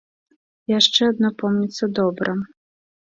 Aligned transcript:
Яшчэ 0.79 1.01
адно 1.11 1.29
помніцца 1.43 1.91
добра. 2.01 2.35